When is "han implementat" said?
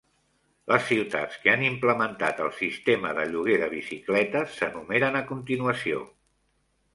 1.51-2.41